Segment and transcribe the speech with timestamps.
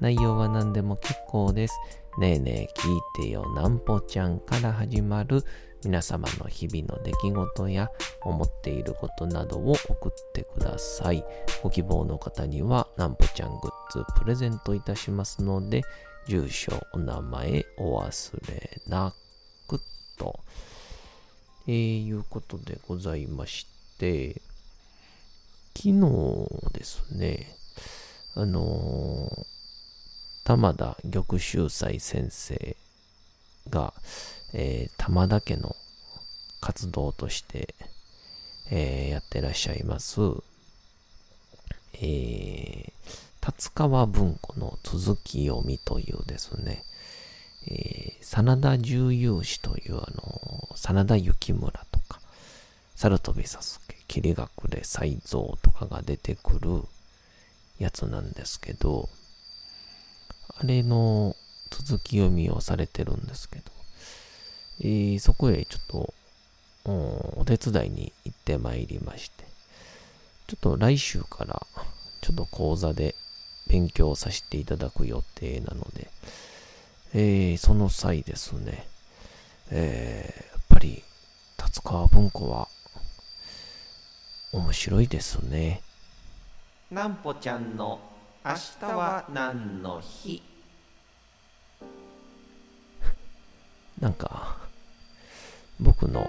[0.00, 1.74] 内容は何でも結構です。
[2.18, 5.42] ねえねえ聞いてよなんぽちゃんから始まる
[5.84, 7.90] 皆様の日々の出来事や
[8.22, 11.24] 思っていることなどを送ってください。
[11.62, 15.82] ご希望の方にはなんぽちゃんグッズプレゼントいたしますので、
[16.26, 19.12] 住所、お名前お忘れな
[19.68, 19.78] く
[20.18, 20.40] と、
[21.66, 23.66] えー、いうことでございまし
[23.98, 24.40] て、
[25.76, 27.48] 昨日ですね、
[28.36, 29.53] あのー
[30.44, 32.76] 玉田玉秀斎先生
[33.70, 33.94] が、
[34.52, 35.74] えー、玉田家の
[36.60, 37.74] 活動として、
[38.70, 40.20] えーやってらっしゃいます、
[41.94, 42.92] えー、
[43.40, 46.82] 達川文庫の続き読みというですね、
[47.66, 52.20] えー真田重勇士というあの、真田幸村とか、
[52.96, 56.82] 猿飛佐助、霧隠れ才蔵とかが出てくる
[57.78, 59.08] やつなんですけど、
[60.56, 61.34] あれの
[61.70, 63.64] 続き読みをされてるんですけど、
[64.80, 66.14] えーそこへちょっと、
[66.86, 69.44] お手伝いに行ってまいりまして、
[70.46, 71.66] ちょっと来週から、
[72.20, 73.14] ちょっと講座で
[73.68, 76.08] 勉強させていただく予定なので、
[77.14, 78.86] えーその際ですね、
[79.70, 81.02] えーやっぱり、
[81.56, 82.68] 達川文庫は、
[84.52, 85.82] 面白いですね。
[86.90, 87.98] なんぽちゃんの
[88.46, 90.42] 明日は何の日？
[93.98, 94.58] なんか、
[95.80, 96.28] 僕の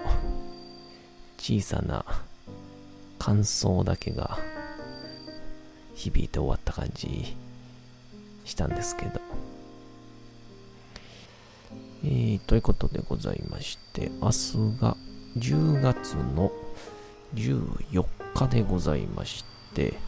[1.36, 2.06] 小さな
[3.18, 4.38] 感想だけが
[5.94, 7.36] 響いて終わった感じ
[8.46, 9.20] したんですけど。
[12.02, 14.96] えー、ということでございまして、明日が
[15.36, 16.50] 10月の
[17.34, 19.44] 14日でございまし
[19.74, 19.98] て、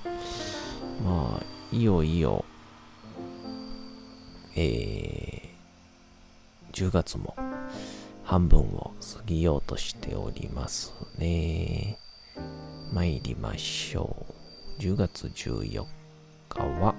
[1.05, 2.47] まあ、いよいよ、
[4.57, 7.37] えー、10月も
[8.25, 11.99] 半分を過ぎようとしておりますね。
[12.93, 14.25] 参りましょ
[14.79, 14.83] う。
[14.83, 15.85] 10月14
[16.49, 16.95] 日は、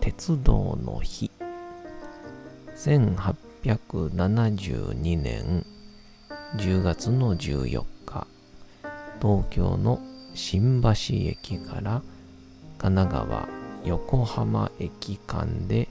[0.00, 1.30] 鉄道の日。
[2.76, 5.64] 1872年
[6.56, 8.26] 10月の14日、
[9.20, 10.00] 東京の
[10.34, 10.90] 新橋
[11.28, 12.02] 駅から
[12.78, 13.48] 神奈川
[13.84, 15.88] 横浜駅間で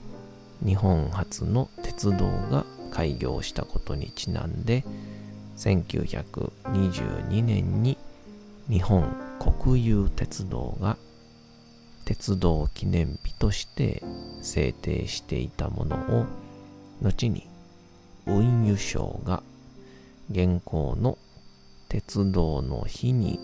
[0.64, 4.84] 日本初の鉄道が開業したことにちなんで
[5.56, 7.98] 1922年に
[8.70, 10.96] 日本国有鉄道が
[12.04, 14.02] 鉄道記念日として
[14.40, 16.26] 制定していたものを
[17.02, 17.46] 後に
[18.26, 19.42] 運輸省が
[20.30, 21.18] 現行の
[21.88, 23.38] 鉄道の日に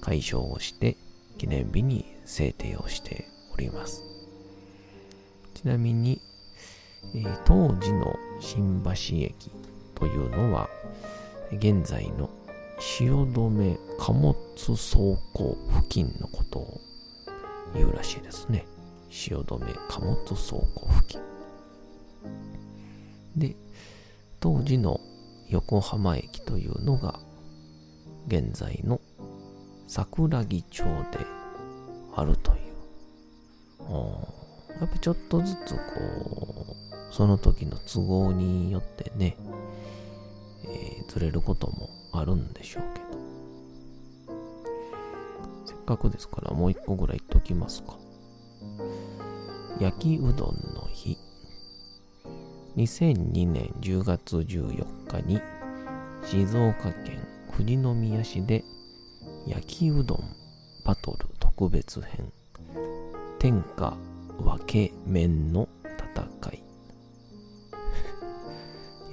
[0.00, 0.96] 解消をして
[1.38, 4.04] 記念日に制定をしております。
[5.54, 6.20] ちなみに、
[7.14, 9.50] えー当時の新橋駅
[9.94, 10.68] というのは
[11.52, 12.28] 現在の
[12.78, 14.34] 汐留貨物
[14.66, 14.76] 倉
[15.32, 16.80] 庫付近のことを
[17.74, 18.66] 言うらしいですね。
[19.08, 19.58] 汐留
[19.88, 20.36] 貨物倉
[20.74, 21.20] 庫付近。
[23.36, 23.56] で、
[24.40, 25.00] 当時の
[25.48, 27.20] 横浜駅というのが
[28.26, 29.00] 現在の
[29.86, 31.35] 桜木町で。
[34.80, 35.80] やっぱちょっとずつこ
[37.10, 39.36] う、その時の都合によってね、
[40.64, 43.06] えーずれることもあるんでしょうけど。
[45.64, 47.96] せっかくですからもう一個ぐらい言っときますか。
[49.80, 51.16] 焼きうどんの日。
[52.76, 55.40] 2002年10月14日に
[56.22, 58.62] 静岡県富士宮市で
[59.46, 60.36] 焼きうどん
[60.84, 62.30] バトル特別編
[63.38, 63.96] 天下
[64.38, 66.62] 分け麺の戦い。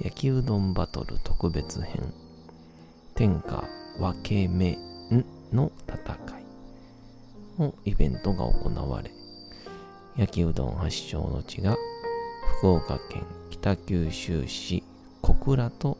[0.00, 2.12] 焼きうどんバトル特別編。
[3.14, 3.64] 天下
[3.98, 4.78] 分け目
[5.52, 6.44] の戦い。
[7.58, 9.10] のイベントが行われ。
[10.16, 11.76] 焼きうどん発祥の地が
[12.58, 14.82] 福岡県北九州市
[15.20, 15.98] 小倉と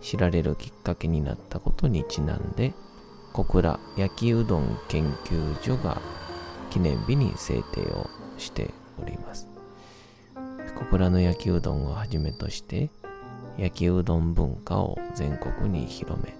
[0.00, 2.74] 知られるきっかけになったことにちなんで
[3.32, 6.00] 小倉焼きうどん研究所が
[6.76, 8.68] 記念日に制定をして
[9.00, 9.48] おります。
[10.78, 12.90] 小倉の焼きうどんをはじめとして
[13.56, 16.36] 焼きうどん文化を全国に広め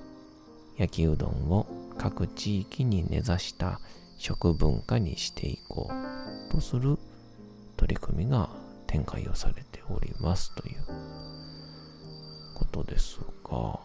[0.77, 1.67] 焼きうどんを
[1.97, 3.81] 各地域に根ざした
[4.19, 5.89] 食文化にしていこ
[6.51, 6.99] うとする
[7.79, 8.51] 取り組みが
[8.87, 10.77] 展開をされておりますという
[12.55, 13.81] ことですが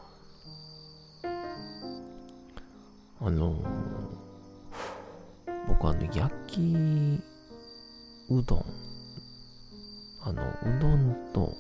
[3.22, 3.56] あの
[5.68, 7.22] 僕あの焼き
[8.30, 8.66] うどん
[10.24, 11.54] あのうどんと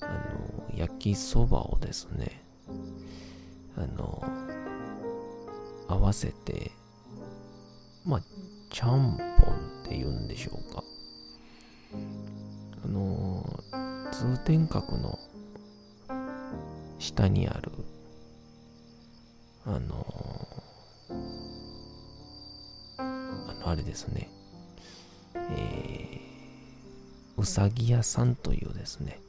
[0.00, 2.42] あの焼きそばをですね
[3.76, 4.22] あの
[5.88, 6.72] 合わせて
[8.04, 8.22] まあ
[8.70, 10.82] ちゃんぽんって言うんでしょうか。
[12.84, 13.44] あの
[14.10, 15.18] 通天閣の
[16.98, 17.70] 下にある
[19.64, 20.01] あの
[23.92, 24.30] ですね。
[25.34, 29.20] えー、うさぎ屋さんというですね、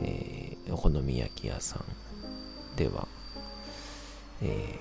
[0.00, 3.08] えー、お好み焼き屋さんでは、
[4.42, 4.78] え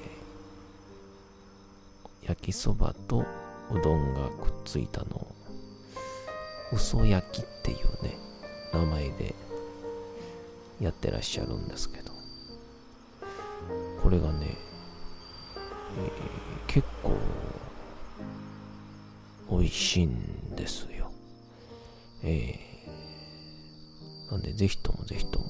[2.24, 3.26] ー、焼きそばと
[3.72, 5.28] うどんがくっついたのを
[6.72, 8.16] 嘘焼きっていうね
[8.74, 9.34] 名前で
[10.80, 12.12] やってらっしゃるんですけど
[14.04, 14.56] これがね、
[15.98, 17.18] えー、結構
[19.50, 21.12] 美味しいんですよ。
[22.24, 25.46] えー、なんでぜひともぜひとも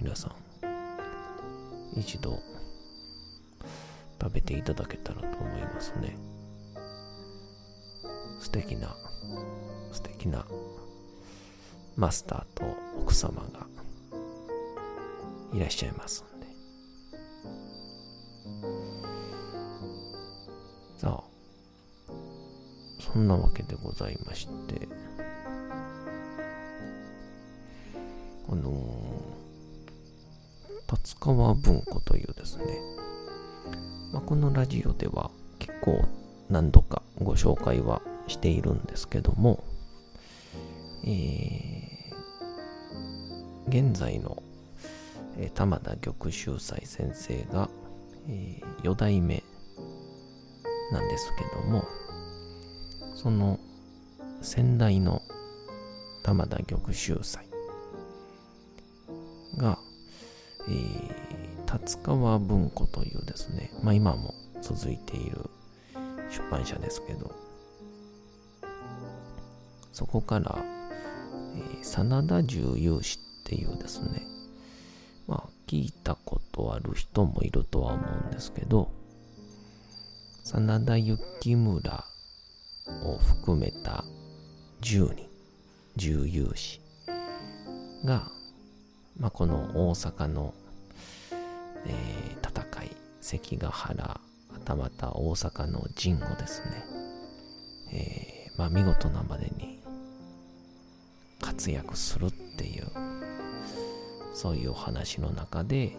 [0.00, 0.32] 皆さん
[1.98, 2.38] 一度
[4.20, 6.16] 食べていただけたらと思いますね。
[8.40, 8.96] 素敵な
[9.92, 10.46] 素敵な
[11.96, 12.64] マスターと
[13.00, 13.66] 奥様が
[15.52, 16.46] いらっしゃいますんで。
[20.98, 21.35] さあ
[23.16, 24.86] そんなわけでございまして。
[28.50, 28.74] あのー、
[30.86, 32.64] 達川文庫というですね、
[34.12, 36.04] まあ、このラジオでは結構
[36.50, 39.64] 何度かご紹介はしているんですけども、
[41.06, 44.42] えー、現在の、
[45.38, 47.70] えー、玉田玉秀斎先生が、
[48.28, 49.42] えー、4代目
[50.92, 51.82] なんですけども
[53.16, 53.58] その
[54.42, 55.22] 先代の
[56.22, 57.46] 玉田玉秀斎
[59.56, 59.78] が、
[60.68, 65.38] えー、達川文庫というですね、まあ今も続いている
[66.30, 67.34] 出版社ですけど、
[69.92, 70.58] そこから、
[71.54, 74.26] えー、真田重勇士っていうですね、
[75.26, 78.90] まあ聞いたことある人もいるとは思うんですけど、
[80.44, 82.04] 真田幸村
[83.04, 84.04] を含めた
[84.80, 85.28] 10人、
[85.96, 86.80] 重勇士
[88.04, 88.30] が、
[89.18, 90.54] まあ、この大阪の、
[91.86, 92.90] えー、戦い、
[93.20, 94.20] 関ヶ原、は
[94.64, 96.84] たまた大阪の陣をですね、
[97.92, 99.80] えー、まあ、見事なまでに
[101.40, 102.86] 活躍するっていう、
[104.32, 105.96] そういうお話の中で、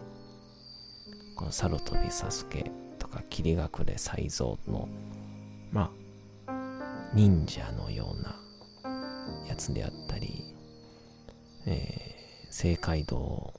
[1.36, 4.88] この猿飛びサスケとか霧隠れ才蔵の、
[7.14, 8.36] 忍者のような
[9.48, 10.54] やつであったり、
[11.66, 13.54] えー、正街道、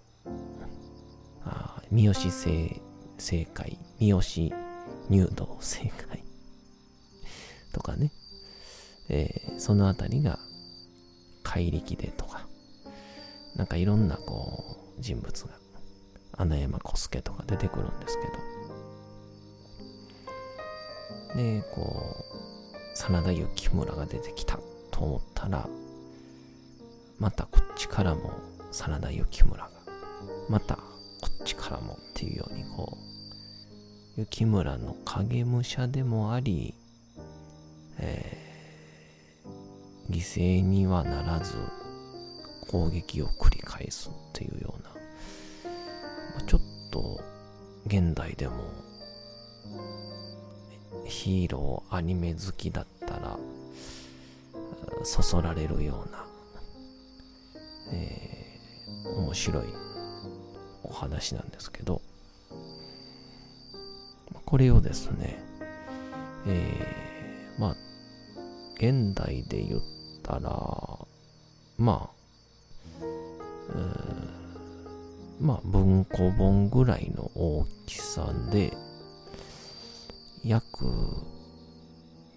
[1.43, 2.81] あ三好正、
[3.17, 4.21] 正解、三好
[5.09, 6.23] 入道正解
[7.73, 8.11] とかね、
[9.09, 10.39] えー、そのあたりが
[11.43, 12.47] 怪力でとか、
[13.55, 15.59] なんかいろんなこう人物が、
[16.33, 18.33] 穴山小助とか出てくるんですけど、
[21.35, 22.28] で、こう、
[22.99, 24.59] 真田幸村が出てきた
[24.91, 25.69] と思ったら、
[27.17, 28.33] またこっちからも
[28.71, 29.69] 真田幸村が、
[30.49, 30.81] またこ
[31.43, 32.97] っちからもっていうようにこ
[34.17, 36.75] う、幸村の影武者でもあり、
[37.99, 41.55] えー、犠牲にはならず
[42.67, 44.89] 攻撃を繰り返すっていうような、
[46.35, 47.21] ま、ちょっと
[47.87, 48.55] 現代でも
[51.09, 53.37] ヒーローアニメ好きだったら
[55.03, 56.25] そそられるような、
[57.93, 58.59] え
[59.05, 59.63] 面白い
[60.83, 62.01] お話なんですけど、
[64.45, 65.41] これをですね、
[66.47, 67.75] えー、まあ、
[68.75, 69.81] 現代で言っ
[70.23, 70.49] たら、
[71.77, 72.19] まあ、
[75.39, 78.73] まあ、文庫本ぐらいの大きさで、
[80.43, 80.85] 約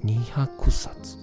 [0.05, 1.17] 200冊、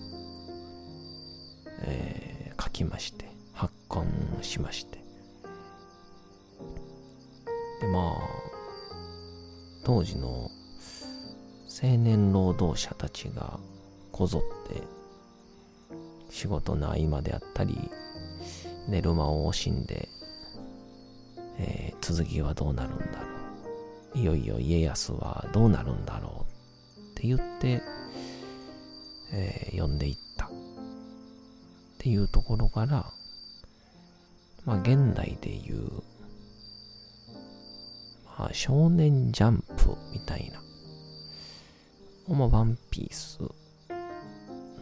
[1.81, 4.07] えー、書きまして、発刊
[4.41, 4.98] しまして。
[7.81, 8.13] で、まあ、
[9.83, 10.50] 当時の
[11.81, 13.59] 青年労働者たちが
[14.12, 14.83] こぞって
[16.29, 17.89] 仕事の合間であったり
[18.88, 20.09] 寝る間を惜しんで
[21.59, 23.27] えー、続きはどうなるんだろ
[24.15, 24.17] う。
[24.17, 26.58] いよいよ家康はどうなるんだろう
[27.19, 27.81] って言って、
[29.33, 30.49] えー、読んでいったっ
[31.97, 33.11] ていうところから、
[34.63, 35.81] まあ現代でいう、
[38.25, 40.61] まあ少年ジャンプみたいな、
[42.33, 43.39] まあワンピース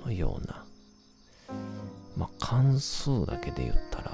[0.05, 0.63] のような、
[2.15, 4.11] まあ関数だけで言ったら、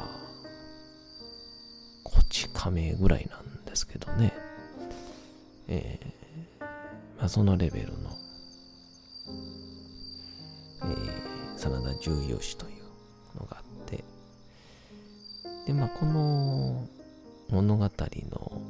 [2.06, 4.32] こち亀ぐらいなんですけどね。
[5.68, 6.23] えー、
[7.30, 8.10] そのレベルの、
[10.84, 14.04] えー、真田重要史というのがあって、
[15.66, 16.88] で、まあ、この
[17.50, 18.62] 物語の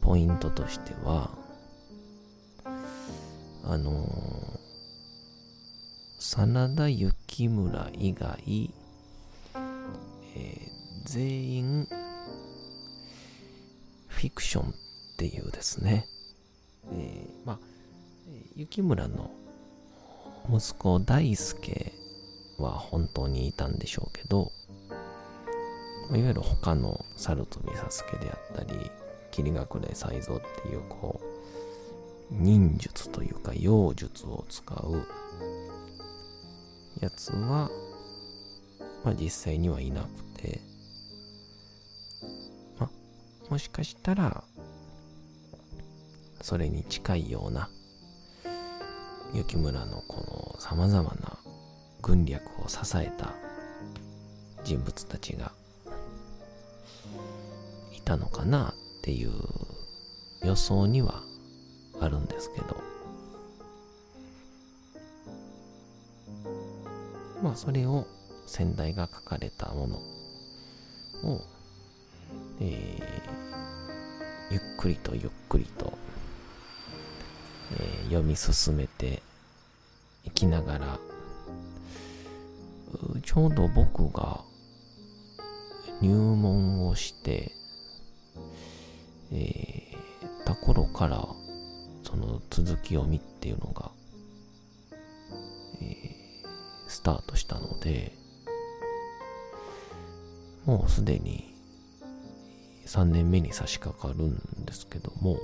[0.00, 1.30] ポイントとしては、
[3.64, 4.60] あのー、
[6.18, 8.72] 真田幸村以外、
[10.34, 10.70] えー、
[11.04, 11.88] 全員
[14.08, 14.74] フィクションっ
[15.16, 16.06] ていうですね、
[16.92, 17.58] えー、まあ、
[18.56, 19.30] 雪村の
[20.48, 21.92] 息子大輔
[22.58, 24.52] は本当にいたんでしょうけど、
[26.10, 28.90] いわゆる他の猿飛佐助であったり、
[29.30, 35.06] 霧隠れ才蔵っていうこう、忍術というか妖術を使う
[37.00, 37.70] やつは、
[39.04, 40.08] まあ実際にはいなく
[40.40, 40.60] て、
[42.78, 44.39] まあもしかしたら、
[46.50, 47.70] それに近いような、
[49.32, 51.38] 雪村のこの様々な
[52.02, 53.34] 軍略を支えた
[54.64, 55.52] 人物たちが
[57.96, 59.30] いたのかなっていう
[60.42, 61.22] 予想には
[62.00, 62.76] あるんですけど、
[67.44, 68.08] まあそれを
[68.46, 69.96] 先代が書かれたもの
[71.32, 71.40] を
[72.58, 75.99] えー、ゆっくりとゆっくりと、
[77.72, 79.22] えー、読み進めて
[80.24, 80.98] いきながら、
[83.22, 84.40] ちょうど僕が
[86.00, 87.52] 入門をして、
[89.32, 91.28] えー、た頃から、
[92.02, 93.90] その続きを見っていうのが、
[95.80, 98.12] えー、スタートしたので、
[100.64, 101.54] もうすでに
[102.86, 105.38] 3年目に差し掛かるんですけども、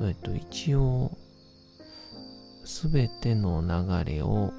[0.00, 1.10] えっと、一応、
[2.64, 4.52] すべての流れを、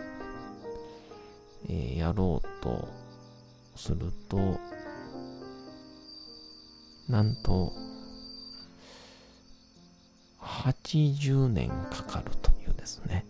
[1.69, 2.89] えー、やろうと
[3.75, 4.59] すると、
[7.07, 7.71] なんと、
[10.41, 13.25] 80年かかるというですね。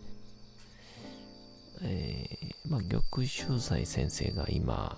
[1.81, 4.97] えー、まあ、玉秀斎先生が今、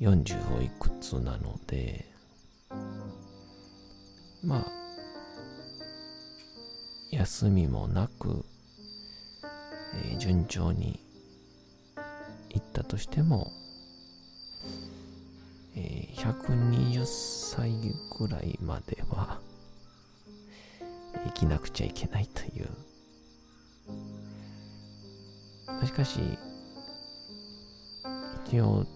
[0.00, 2.09] 40をいくつなので、
[4.42, 4.66] まあ、
[7.10, 8.44] 休みもなく、
[9.94, 10.98] えー、順調に
[12.48, 13.52] 行ったとしても、
[15.76, 17.70] えー、120歳
[18.18, 19.40] ぐらいまでは
[21.26, 22.68] 生きなくちゃいけないという。
[25.86, 26.20] しかし、
[28.46, 28.86] 一応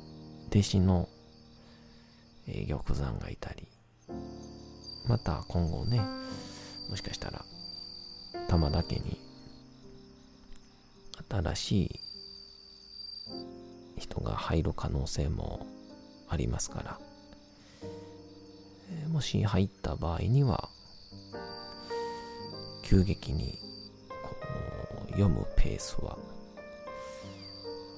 [0.50, 1.08] 弟子の、
[2.46, 3.68] えー、玉山がいたり、
[5.06, 6.00] また今後ね、
[6.88, 7.44] もしかしたら、
[8.48, 9.20] 玉田家に
[11.28, 12.00] 新しい
[14.00, 15.66] 人が入る可能性も
[16.28, 16.98] ありますから、
[19.08, 20.68] もし入った場合には、
[22.82, 23.58] 急激に
[25.12, 26.18] 読むペースは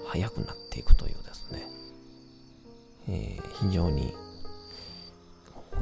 [0.07, 1.67] 速くなっていくというですね、
[3.09, 4.15] えー、非常に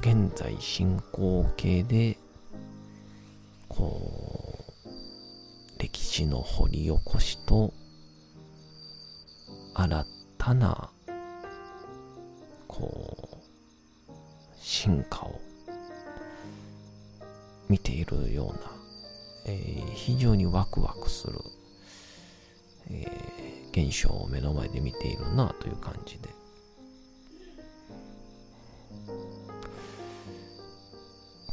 [0.07, 2.19] 現在進行形で
[3.71, 7.73] こう歴史の掘り起こしと
[9.73, 10.07] 新
[10.37, 10.91] たな
[12.69, 14.13] こう
[14.61, 15.41] 進化を
[17.71, 18.59] 見ているような、
[19.47, 21.39] えー、非常にワクワクする、
[22.91, 26.34] えー、現象を目の前で見ているなという感じで。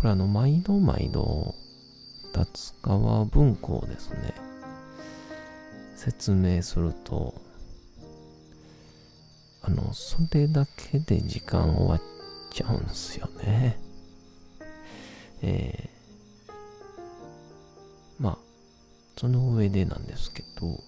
[0.02, 1.54] これあの毎度毎度
[2.34, 4.34] 達川文庫ですね
[5.96, 7.36] 説明すると
[9.62, 12.02] あのそれだけで時間終わっ
[12.52, 13.78] ちゃうんすよね。
[15.44, 16.52] えー、
[18.20, 18.38] まあ
[19.18, 20.80] その上でなんですけど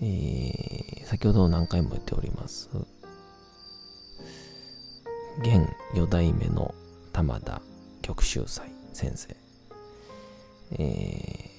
[0.00, 2.70] えー、先ほど何回も言っております
[5.38, 6.74] 現四代目の
[7.12, 7.62] 玉田
[8.02, 9.36] 玉秀斎先生、
[10.72, 11.50] え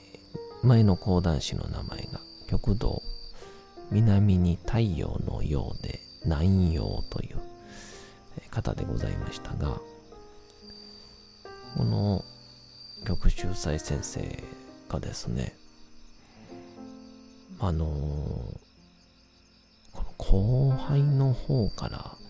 [0.63, 3.01] ー、前の講談師の名前が極道
[3.89, 7.39] 南に太陽のようで南陽という
[8.51, 9.79] 方でございましたが
[11.77, 12.23] この
[13.05, 14.43] 玉秀斎先生
[14.89, 15.55] がですね
[17.59, 17.89] あのー、
[19.91, 22.20] この後輩の方から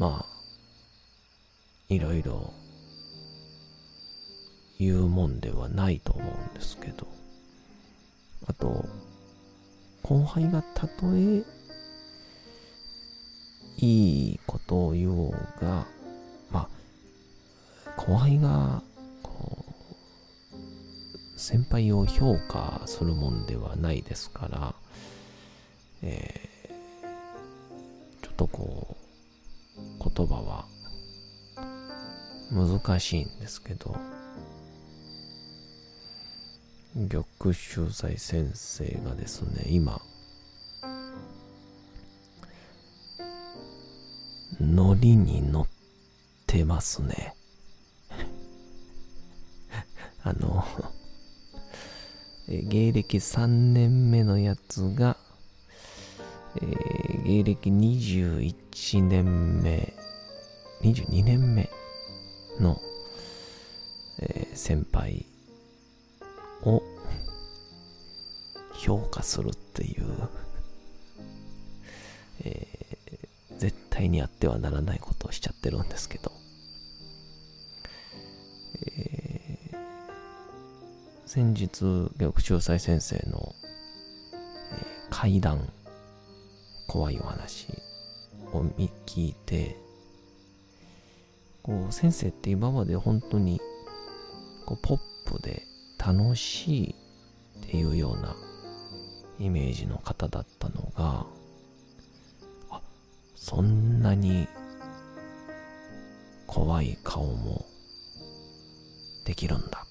[0.00, 0.34] まあ、
[1.90, 2.54] いろいろ
[4.78, 7.06] 言うもんではないと思うんですけど、
[8.46, 8.86] あと、
[10.02, 11.44] 後輩がたとえ
[13.76, 15.86] いいことを言おうが、
[16.50, 16.68] まあ、
[17.98, 18.82] 後輩が、
[19.22, 19.66] こ
[20.56, 24.74] う、先輩を評価するもんではないですから、
[26.00, 29.09] えー、ちょっとこう、
[30.02, 30.66] 言葉は
[32.50, 33.94] 難しいんですけど
[36.94, 40.00] 玉秀斎先生がですね今
[44.60, 45.66] ノリに乗っ
[46.46, 47.34] てますね。
[50.22, 50.64] あの
[52.48, 55.16] 芸歴3年目のやつが、
[56.56, 56.79] えー、
[57.30, 59.94] 芸歴21年目
[60.82, 61.70] 22年目
[62.58, 62.80] の、
[64.18, 65.26] えー、先輩
[66.64, 66.82] を
[68.74, 70.28] 評価するっていう、
[72.42, 76.32] えー、絶対にやってはならないことをしちゃってるんですけど、
[78.88, 79.76] えー、
[81.26, 83.54] 先日玉秀斎先生の、
[84.32, 85.70] えー、怪談
[86.90, 87.68] 怖いお話
[88.52, 88.62] を
[89.06, 89.76] 聞いて
[91.62, 93.60] こう先生って今まで本当に
[94.66, 95.62] こうポップで
[96.04, 96.94] 楽しい
[97.60, 98.34] っていうような
[99.38, 101.26] イメージの方だったのが
[102.70, 102.80] あ
[103.36, 104.48] そんなに
[106.48, 107.66] 怖い顔も
[109.24, 109.86] できるんだ。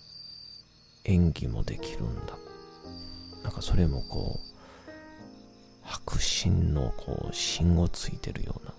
[1.06, 2.38] 演技もできるんだ。
[3.42, 4.59] なんかそれもこう
[5.90, 8.74] 白心のこう芯をついてるような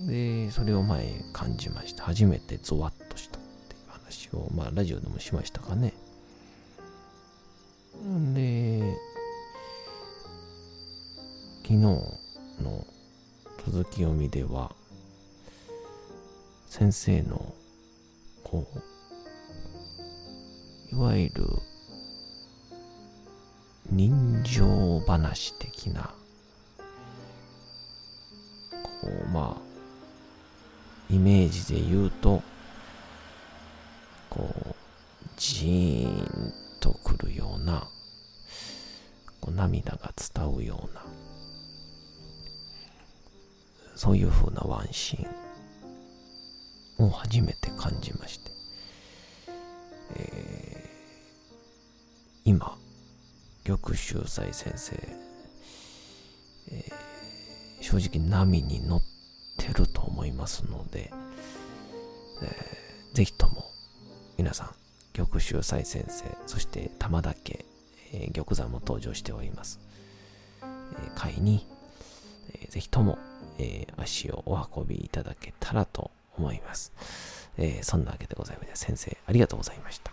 [0.00, 2.04] で、それを前感じました。
[2.04, 5.94] 初めてゾワッとしたっていう話を、まあ、ラジオでもしましたかね。
[8.34, 8.94] で、
[11.62, 12.86] 昨日の
[13.64, 14.74] 続き読みでは、
[16.68, 17.54] 先生の、
[18.44, 18.66] こ
[20.92, 21.46] う、いわゆる、
[23.96, 26.14] 人情話的な、
[28.82, 29.62] こう、まあ、
[31.08, 32.42] イメージで言うと、
[34.28, 34.74] こう、
[35.38, 37.88] ジーンとくるような、
[39.40, 41.02] こう涙が伝うような、
[43.94, 48.50] そういう風なワンシーンを初めて感じまして、
[50.16, 50.65] えー、
[53.66, 54.94] 玉秀斎先生、
[56.70, 59.02] えー、正直波に乗っ
[59.58, 61.12] てると思いますので、
[62.42, 63.64] えー、ぜひとも
[64.38, 64.70] 皆さん、
[65.12, 67.64] 玉秀斎先生、そして玉田家、
[68.12, 69.80] えー、玉座も登場しております。
[70.62, 71.66] えー、会に、
[72.52, 73.18] えー、ぜひとも、
[73.58, 76.92] えー、足をお運びいただけたらと思います。
[77.58, 78.84] えー、そんなわけでございます。
[78.84, 80.12] 先生、ありがとうございました。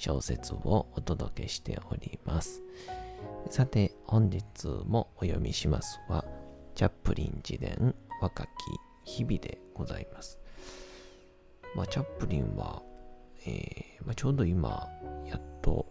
[0.00, 2.62] 小説をお届けしております。
[3.50, 6.24] さて、本日もお読みしますは、
[6.74, 8.48] チャップリン自伝若き
[9.04, 10.40] 日々でございます。
[11.76, 12.82] まあ、チャップリンは、
[13.44, 14.88] えー、まあ、ちょうど今、
[15.26, 15.86] やっと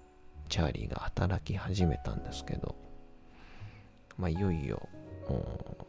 [0.50, 2.76] チャーリーが働き始めたんですけど、
[4.18, 4.90] まあ、いよいよ、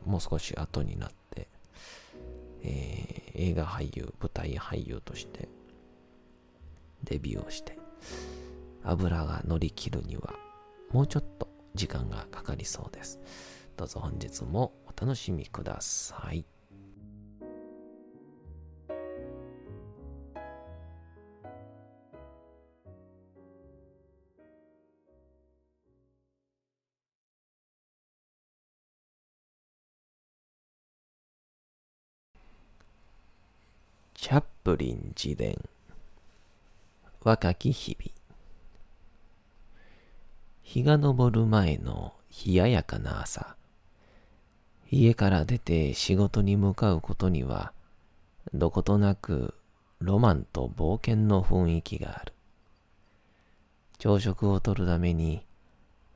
[0.05, 1.49] もう少し後になって、
[2.63, 5.49] えー、映画俳優、舞台俳優として
[7.03, 7.80] デビューをして、
[8.83, 10.35] 油が乗り切るには
[10.91, 13.21] もうちょっと時間がかかりそうです。
[13.77, 16.45] どうぞ本日もお楽しみください。
[34.15, 35.57] チャップリン自伝
[37.23, 38.13] 若き日々。
[40.63, 42.15] 日が昇る前の
[42.47, 43.57] 冷ややかな朝。
[44.91, 47.75] 家から出て仕事に向かうことには
[48.55, 49.53] どことなく
[49.99, 52.33] ロマンと冒険の雰囲気がある。
[53.99, 55.45] 朝食をとるために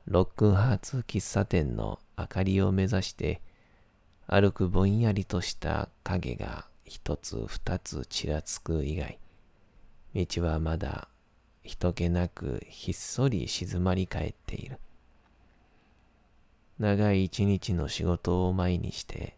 [0.07, 3.41] ロックハーツ喫茶店の明かりを目指して
[4.25, 9.19] 歩くぼんやりとした影が一つ二つちらつく以外、
[10.15, 11.09] 道はまだ
[11.61, 14.79] 人気なくひっそり静まり返っている。
[16.79, 19.35] 長い一日の仕事を前にして、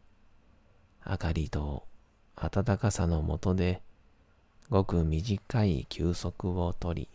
[1.03, 1.83] 明かりと
[2.35, 3.81] 暖かさのもとで、
[4.69, 7.09] ごく短い休息をとり、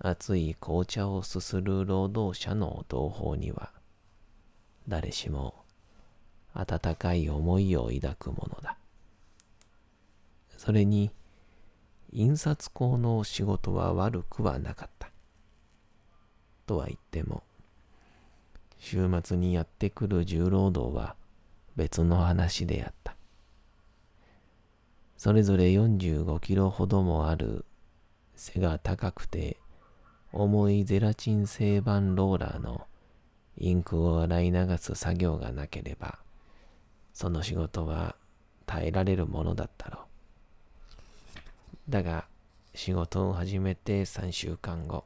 [0.00, 3.70] 熱い紅茶をすする労働者の同胞には、
[4.88, 5.54] 誰しも
[6.54, 8.76] 温かい思いを抱くものだ。
[10.56, 11.12] それに、
[12.12, 15.10] 印刷工の仕事は悪くはなかった。
[16.66, 17.42] とは言っても、
[18.78, 21.16] 週末にやってくる重労働は
[21.76, 23.16] 別の話であった。
[25.16, 27.64] それぞれ45キロほどもある
[28.34, 29.56] 背が高くて
[30.32, 32.86] 重いゼラチン製板ローラーの
[33.56, 36.18] インクを洗い流す作業がなければ、
[37.14, 38.16] その仕事は
[38.66, 40.11] 耐えられるものだったろう。
[41.88, 42.26] だが、
[42.74, 45.04] 仕事を始めて3週間後、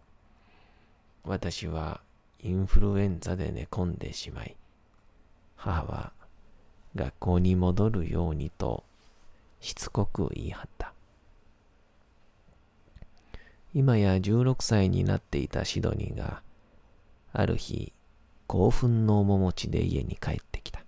[1.25, 2.01] 私は
[2.43, 4.55] インフルエンザで寝込んでしまい、
[5.57, 6.13] 母は
[6.95, 8.85] 学校に戻るようにと
[9.61, 10.93] しつこく言い張った。
[13.75, 16.43] 今や16歳になっていたシドニーが、
[17.33, 17.93] ある日、
[18.47, 20.85] 興奮の面持ちで家に帰ってきた。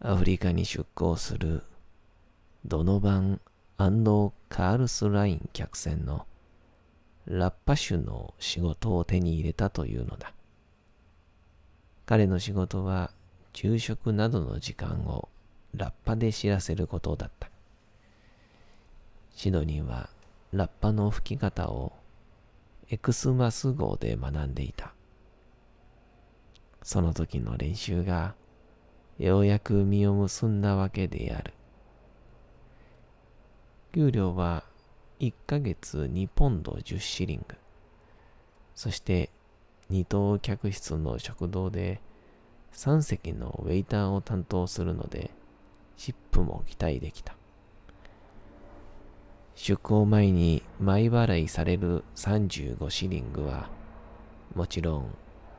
[0.00, 1.62] アフリカに出港する
[2.64, 3.40] ドノバン
[3.80, 6.26] カールスライン客船の
[7.24, 10.34] ラッパ種の仕事を手に入れたというのだ。
[12.04, 13.10] 彼の仕事は
[13.54, 15.30] 昼食などの時間を
[15.74, 17.48] ラッパで知らせることだった。
[19.34, 20.10] シドニーは
[20.52, 21.94] ラッパの吹き方を
[22.90, 24.92] エクスマス号で学んでいた。
[26.82, 28.34] その時の練習が
[29.18, 31.54] ようやく実を結んだわけである。
[33.92, 34.62] 給料は
[35.18, 37.56] 1ヶ月2ポンド10シリング。
[38.74, 39.30] そして
[39.88, 42.00] 二等客室の食堂で
[42.72, 45.30] 3席のウェイターを担当するので、
[45.96, 47.34] シップも期待できた。
[49.54, 53.68] 出航前に前払いされる35シリングは、
[54.54, 55.14] もちろん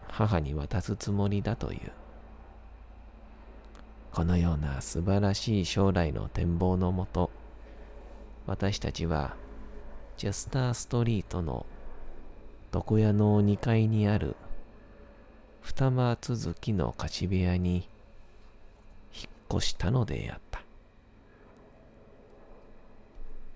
[0.08, 1.92] 母に渡すつもりだという。
[4.12, 7.30] このような素晴らしい将来の展望のもと、
[8.48, 9.36] 私たちは
[10.18, 11.66] ジャスターストリートの
[12.74, 14.36] 床屋の2階にある
[15.62, 17.88] 二間続きの貸し部屋に
[19.14, 20.62] 引っ越したのであった。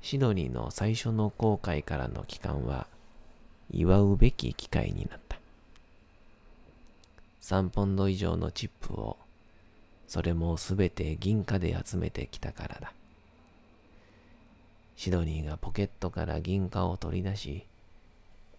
[0.01, 2.85] シドニーの最初の航海からの期間は
[3.71, 5.39] 祝うべき機会になった。
[7.41, 9.17] 3ポンド以上のチップを
[10.07, 12.93] それもすべて銀貨で集めてきたからだ。
[15.05, 17.63] シドニーがポケットから銀貨を取り出し、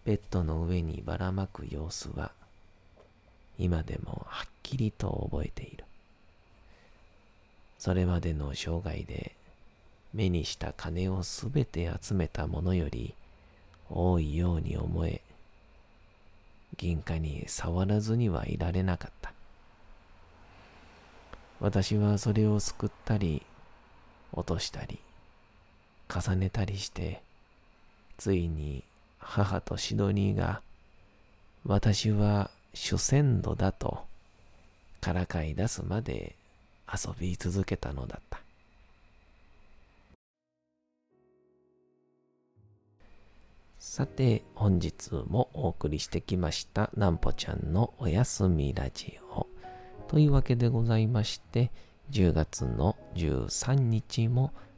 [0.05, 2.31] ベッドの上にばらまく様子は
[3.59, 5.83] 今でもはっきりと覚えている。
[7.77, 9.33] それまでの生涯で
[10.13, 13.13] 目にした金をすべて集めたものより
[13.89, 15.19] 多いように思え、
[16.77, 19.33] 銀貨に触らずにはいられなかった。
[21.59, 23.45] 私はそれをすくったり、
[24.31, 24.97] 落としたり、
[26.13, 27.21] 重ねたりして、
[28.17, 28.83] ついに
[29.19, 30.61] 母とシドニーが、
[31.65, 34.05] 私は主戦度だと
[35.01, 36.35] からかい出すまで
[36.91, 38.39] 遊び続けたのだった。
[43.79, 49.47] さて、本日もお送りしてきました、なんぽちゃんのおやすみラジオ。
[50.07, 51.71] というわけでございまして、
[52.11, 54.51] 10月の13日も